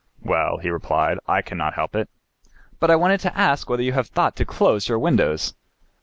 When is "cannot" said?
1.43-1.75